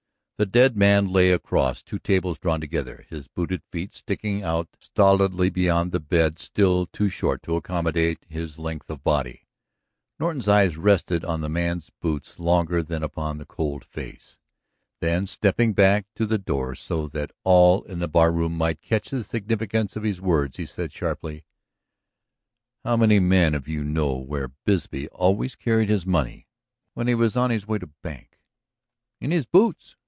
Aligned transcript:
The 0.39 0.47
dead 0.47 0.75
man 0.75 1.07
lay 1.09 1.31
across 1.31 1.83
two 1.83 1.99
tables 1.99 2.39
drawn 2.39 2.59
together, 2.59 3.05
his 3.07 3.27
booted 3.27 3.61
feet 3.71 3.93
sticking 3.93 4.41
out 4.41 4.69
stolidly 4.79 5.51
beyond 5.51 5.91
the 5.91 5.99
bed 5.99 6.39
still 6.39 6.87
too 6.87 7.09
short 7.09 7.43
to 7.43 7.57
accommodate 7.57 8.25
his 8.27 8.57
length 8.57 8.89
of 8.89 9.03
body. 9.03 9.45
Norton's 10.19 10.47
eyes 10.47 10.77
rested 10.77 11.23
on 11.23 11.41
the 11.41 11.47
man's 11.47 11.91
boots 12.01 12.39
longer 12.39 12.81
than 12.81 13.03
upon 13.03 13.37
the 13.37 13.45
cold 13.45 13.85
face. 13.85 14.39
Then, 14.99 15.27
stepping 15.27 15.73
back 15.73 16.07
to 16.15 16.25
the 16.25 16.39
door 16.39 16.73
so 16.73 17.05
that 17.09 17.29
all 17.43 17.83
in 17.83 17.99
the 17.99 18.07
barroom 18.07 18.57
might 18.57 18.81
catch 18.81 19.11
the 19.11 19.23
significance 19.23 19.95
of 19.95 20.01
his 20.01 20.19
words, 20.19 20.57
he 20.57 20.65
said 20.65 20.91
sharply: 20.91 21.45
"How 22.83 22.97
many 22.97 23.19
men 23.19 23.53
of 23.53 23.67
you 23.67 23.83
know 23.83 24.15
where 24.15 24.47
Bisbee 24.65 25.07
always 25.09 25.55
carried 25.55 25.89
his 25.89 26.03
money 26.07 26.47
when 26.95 27.05
he 27.07 27.13
was 27.13 27.37
on 27.37 27.51
his 27.51 27.67
way 27.67 27.77
to 27.77 27.91
bank?" 28.01 28.39
"In 29.19 29.29
his 29.29 29.45
boots!" 29.45 29.95